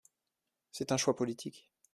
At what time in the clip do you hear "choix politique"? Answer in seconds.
0.97-1.69